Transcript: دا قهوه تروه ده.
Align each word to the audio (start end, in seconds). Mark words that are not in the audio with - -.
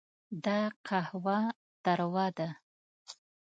دا 0.45 0.59
قهوه 0.87 1.39
تروه 1.83 2.27
ده. 2.37 2.49